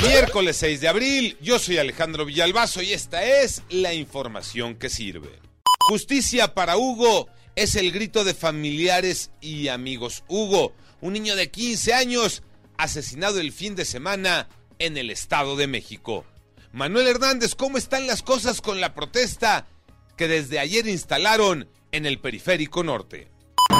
[0.00, 5.38] Miércoles 6 de abril, yo soy Alejandro Villalbazo y esta es la información que sirve.
[5.88, 10.24] Justicia para Hugo es el grito de familiares y amigos.
[10.28, 12.42] Hugo, un niño de 15 años,
[12.78, 16.24] asesinado el fin de semana en el Estado de México.
[16.72, 19.66] Manuel Hernández, ¿cómo están las cosas con la protesta
[20.16, 23.31] que desde ayer instalaron en el Periférico Norte?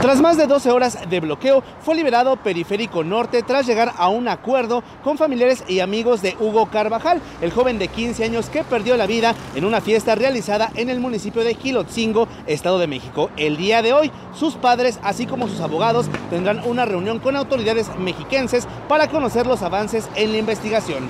[0.00, 4.28] Tras más de 12 horas de bloqueo, fue liberado Periférico Norte tras llegar a un
[4.28, 8.96] acuerdo con familiares y amigos de Hugo Carvajal, el joven de 15 años que perdió
[8.96, 13.30] la vida en una fiesta realizada en el municipio de Gilotzingo, Estado de México.
[13.36, 17.88] El día de hoy, sus padres, así como sus abogados, tendrán una reunión con autoridades
[17.98, 21.08] mexiquenses para conocer los avances en la investigación.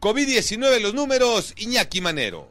[0.00, 2.50] COVID-19 los números, Iñaki Manero.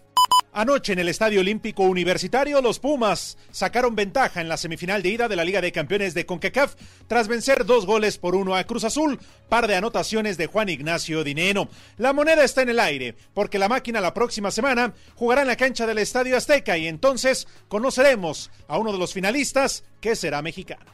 [0.57, 5.29] Anoche en el Estadio Olímpico Universitario, los Pumas sacaron ventaja en la semifinal de ida
[5.29, 6.77] de la Liga de Campeones de CONCACAF
[7.07, 11.25] tras vencer dos goles por uno a Cruz Azul, par de anotaciones de Juan Ignacio
[11.25, 11.69] Dineno.
[11.99, 15.59] La moneda está en el aire, porque la máquina la próxima semana jugará en la
[15.59, 20.91] cancha del Estadio Azteca y entonces conoceremos a uno de los finalistas que será mexicano.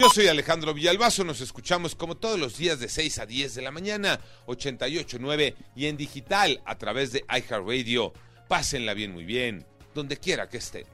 [0.00, 3.62] Yo soy Alejandro Villalbazo, nos escuchamos como todos los días de 6 a 10 de
[3.62, 8.12] la mañana, 88.9 y en digital a través de iHeartRadio.
[8.52, 9.64] Pásenla bien, muy bien,
[9.94, 10.84] donde quiera que estén.